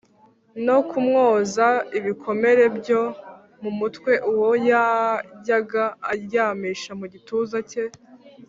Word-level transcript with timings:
no 0.65 0.77
kumwoza 0.89 1.67
ibikomere 1.97 2.63
byo 2.77 3.01
mu 3.61 3.71
mutwe, 3.79 4.11
uwo 4.31 4.49
yajyaga 4.69 5.85
aryamisha 6.13 6.91
mu 6.99 7.05
gituza 7.13 7.59
cye 7.71 7.83